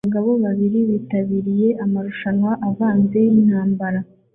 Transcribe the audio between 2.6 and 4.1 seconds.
avanze yintambara